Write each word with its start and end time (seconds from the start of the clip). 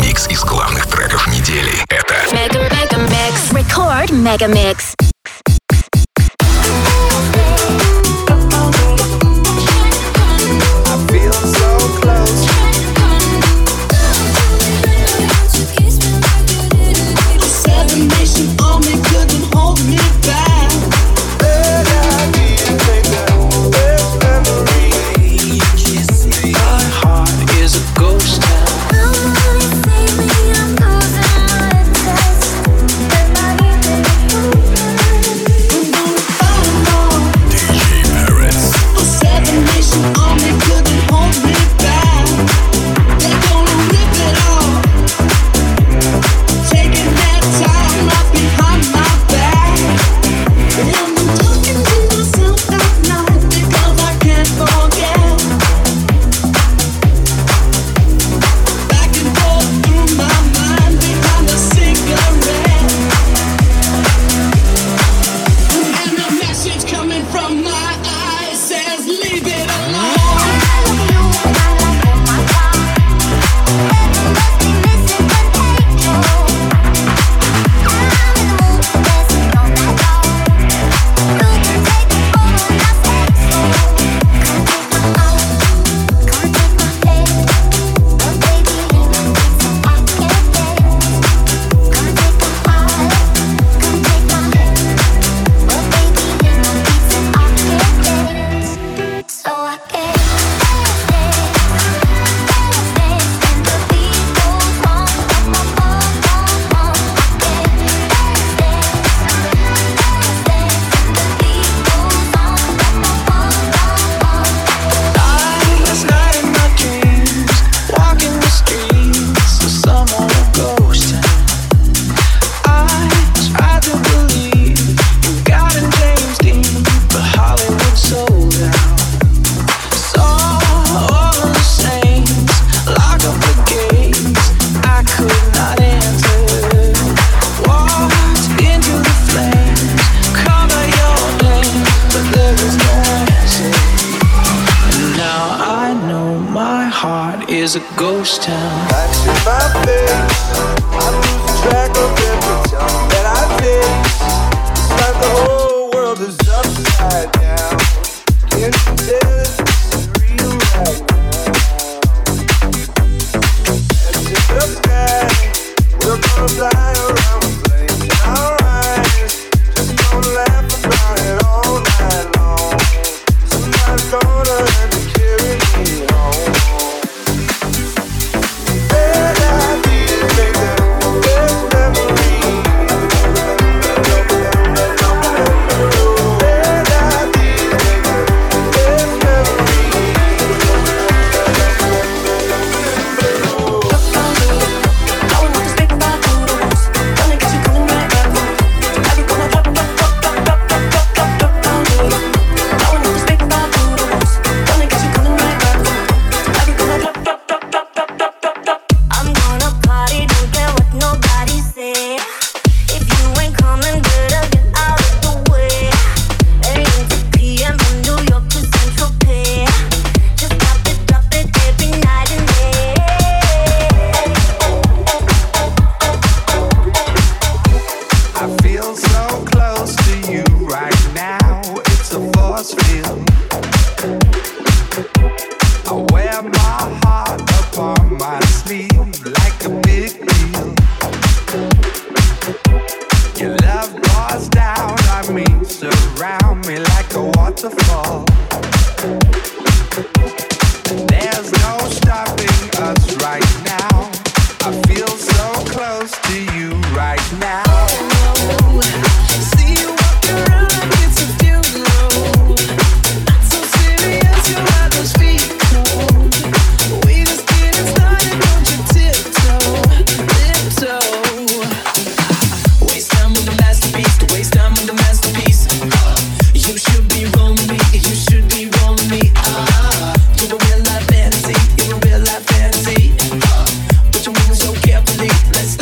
Микс 0.00 0.28
из 0.28 0.42
главных 0.44 0.86
треков 0.86 1.26
недели. 1.28 1.72
Это 1.88 2.14
Mega 2.32 2.68
Mega 2.70 3.08
Mix. 3.08 3.52
Record 3.52 4.10
Mega 4.10 4.48
Mix. 4.48 4.94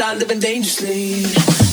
start 0.07 0.19
living 0.21 0.39
dangerously. 0.39 1.66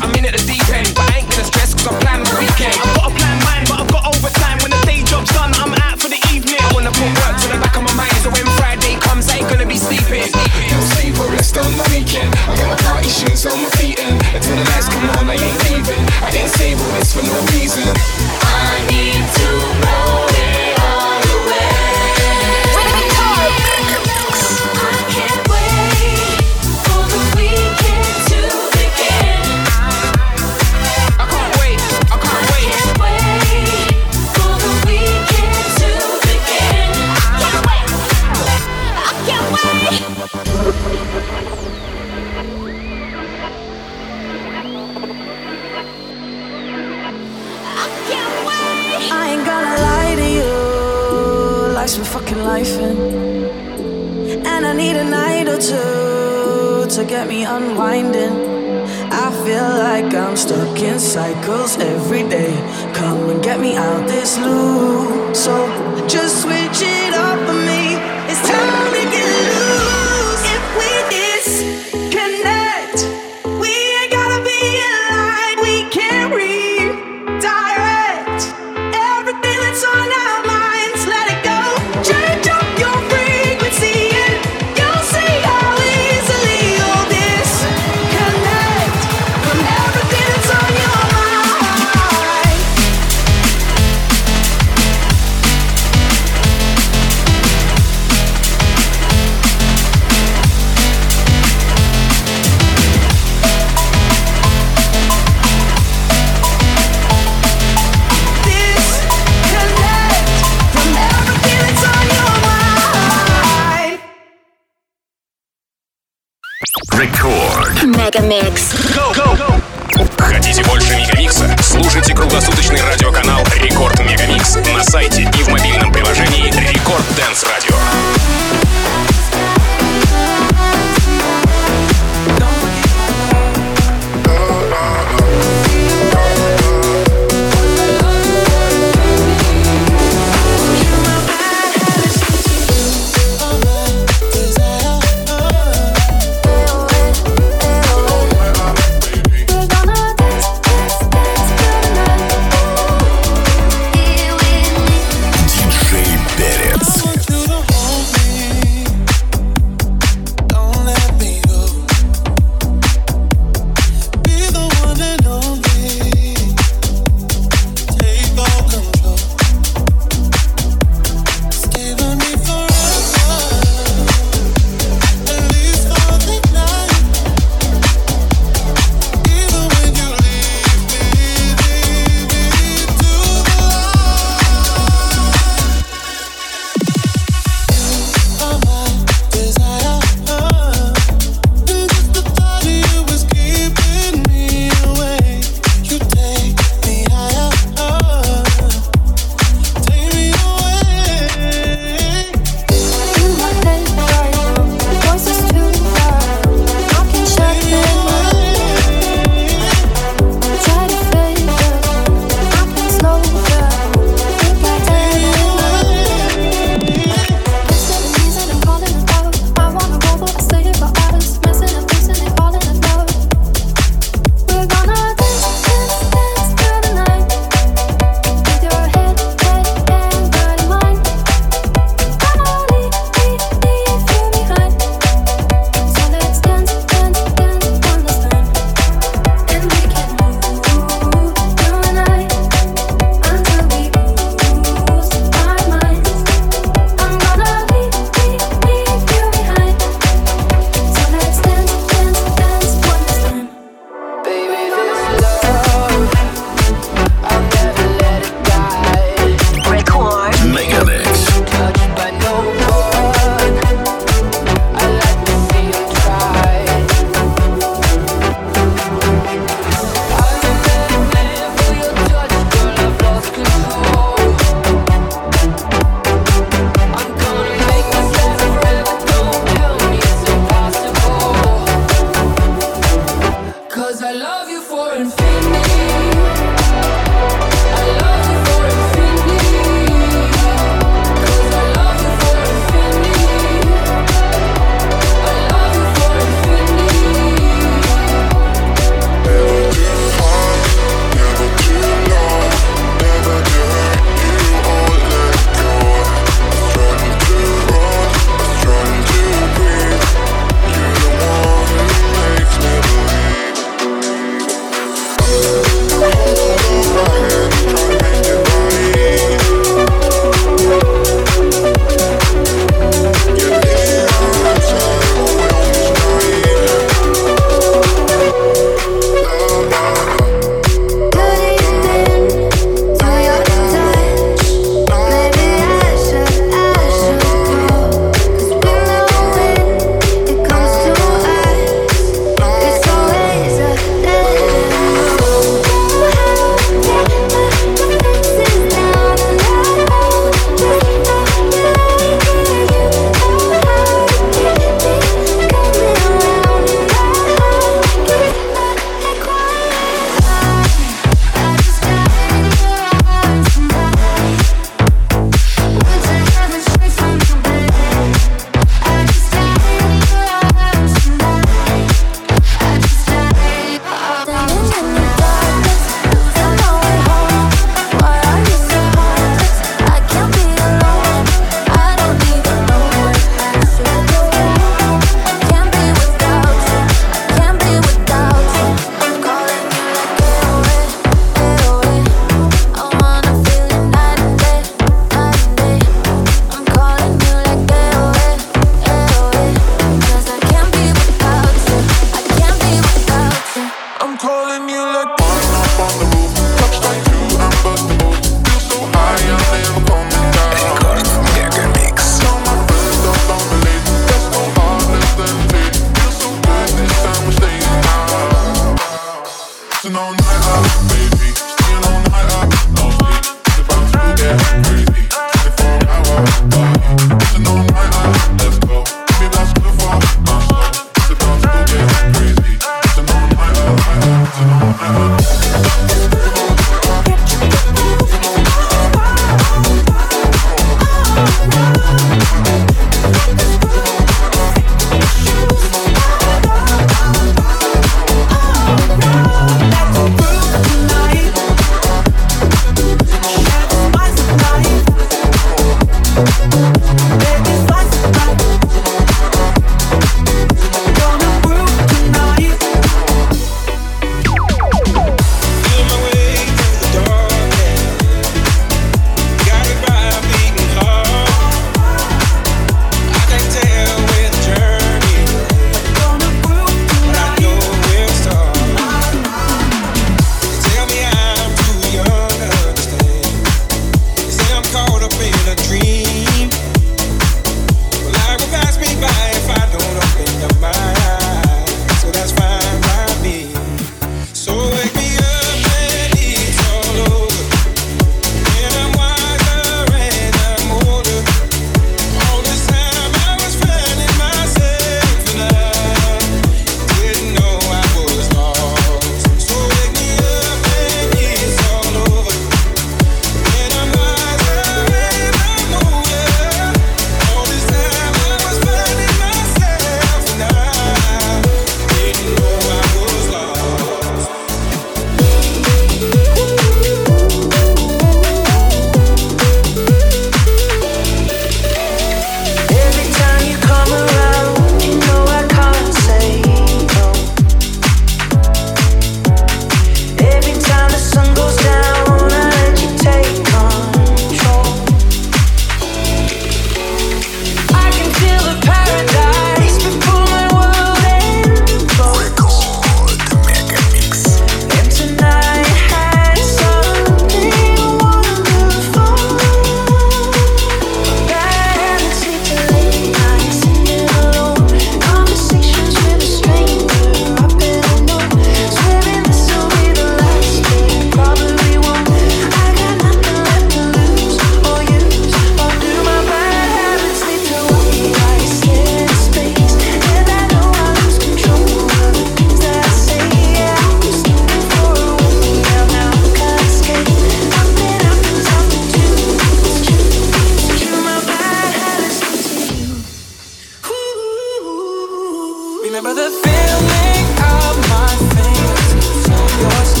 Remember 596.03 596.19
the 596.19 596.31
feeling 596.31 597.25
of 597.37 597.77
my 597.91 598.09
fingers 598.33 599.29
on 599.29 599.59
yours. 599.61 600.00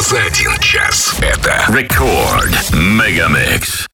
за 0.00 0.18
один 0.18 0.58
час. 0.60 1.14
Это 1.20 1.64
рекорд 1.68 2.70
Мегамикс. 2.72 3.86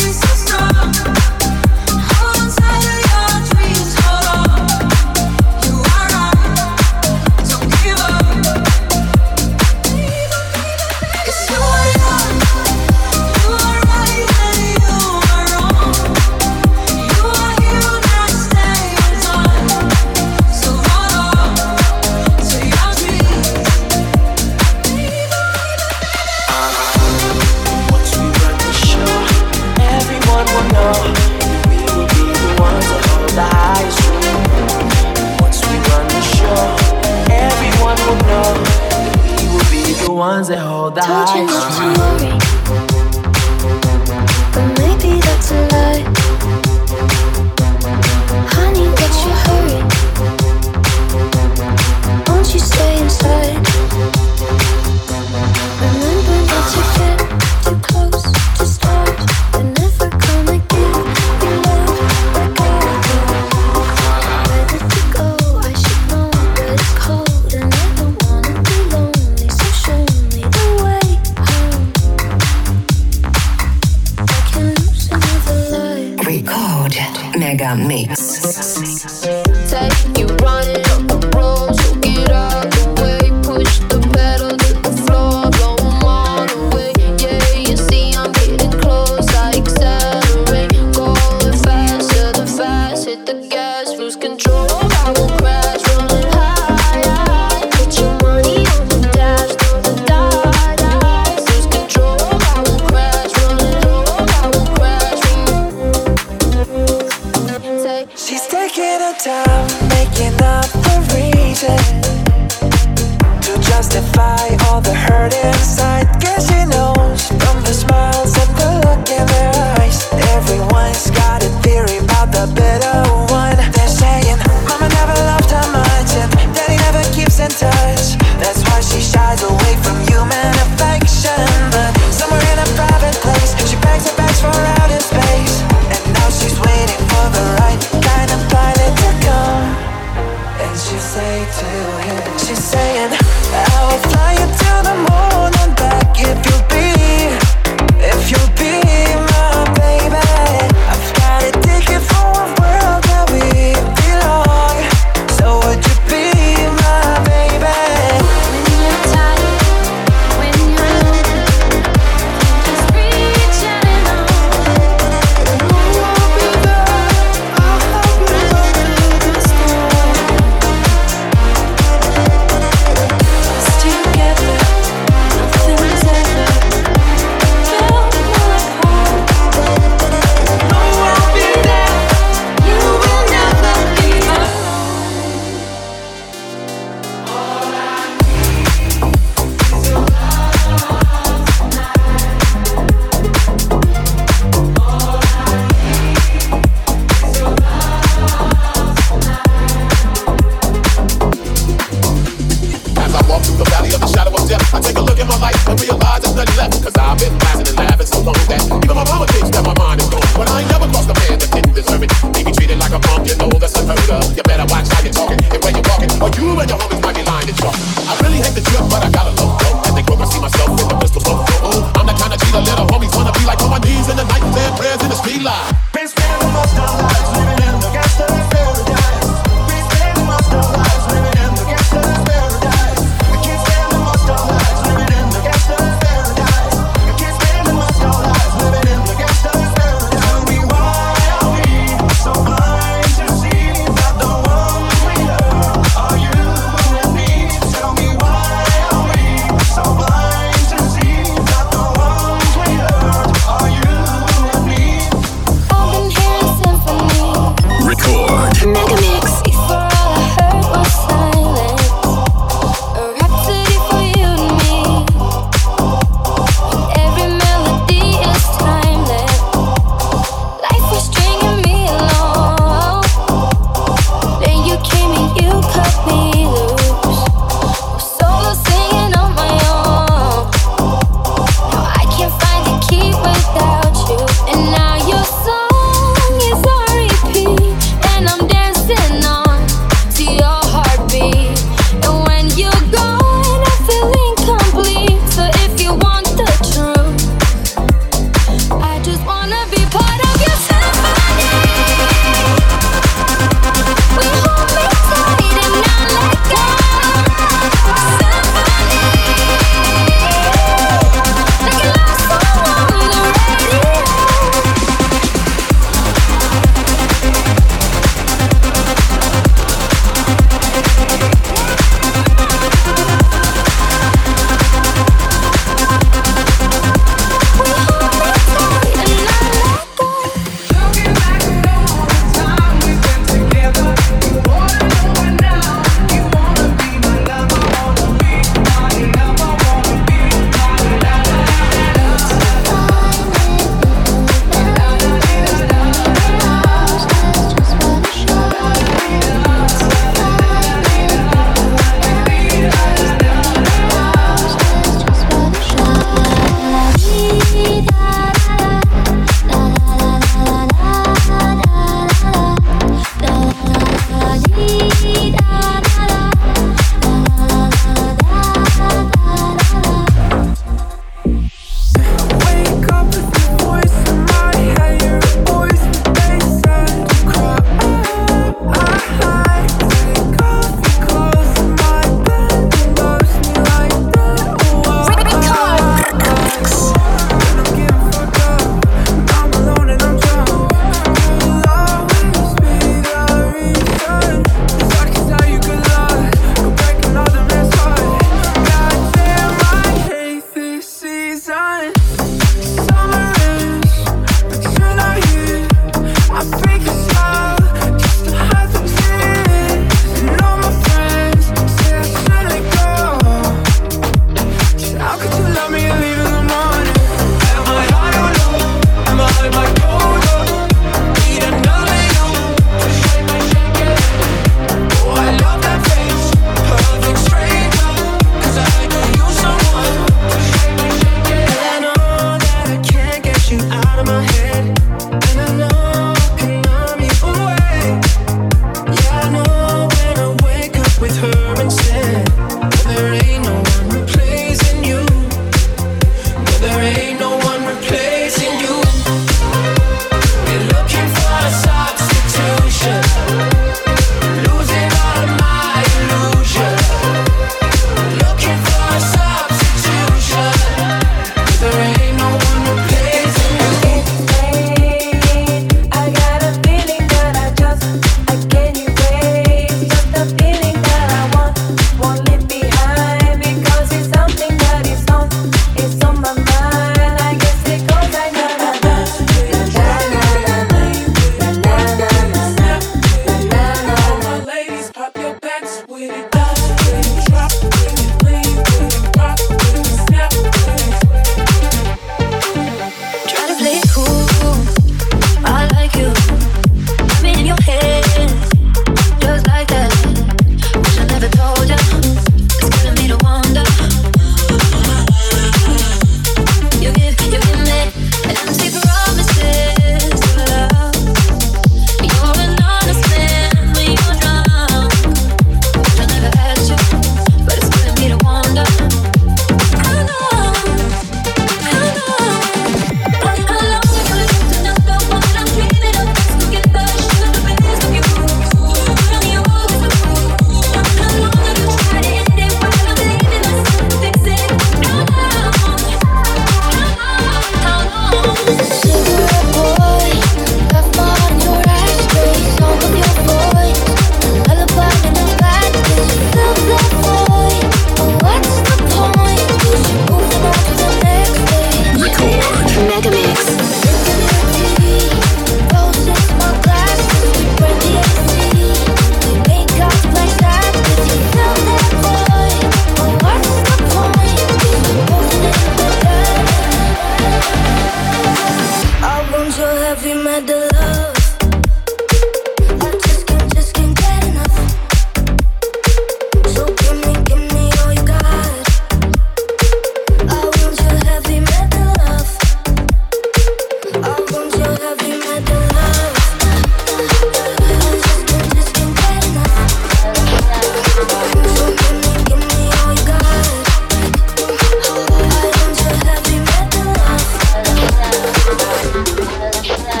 Bye. 599.61 600.00